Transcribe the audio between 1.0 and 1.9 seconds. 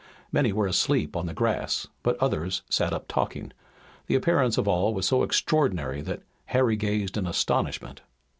on the grass,